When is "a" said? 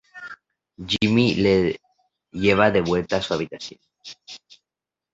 3.17-3.21